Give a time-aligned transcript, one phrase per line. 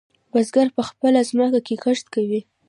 [0.31, 2.41] بزگر په خپله ځمکه کې کښت کوي.